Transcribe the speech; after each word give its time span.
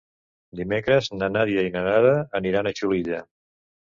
Dimecres 0.59 1.09
na 1.19 1.27
Nàdia 1.33 1.67
i 1.67 1.73
na 1.77 1.85
Nara 1.89 2.15
aniran 2.39 2.69
a 2.71 2.75
Xulilla. 2.81 3.21